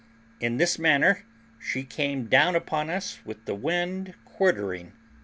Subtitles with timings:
[0.39, 1.21] In this manner
[1.59, 4.93] she came down upon us with the wind quartering.